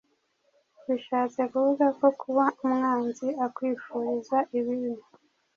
Bishatse 0.85 1.41
kuvuga 1.51 1.85
ko 1.99 2.07
kuba 2.21 2.45
umwanzi 2.65 3.27
akwifuriza 3.45 4.37
ibibi 4.57 4.93